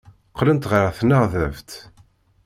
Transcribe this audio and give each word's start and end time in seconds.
Qqlent 0.31 0.69
ɣer 0.71 0.85
tnerdabt. 0.97 1.69